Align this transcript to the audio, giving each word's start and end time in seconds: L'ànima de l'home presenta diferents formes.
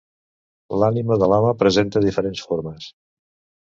L'ànima 0.83 1.19
de 1.25 1.29
l'home 1.33 1.53
presenta 1.61 2.05
diferents 2.09 2.45
formes. 2.51 2.93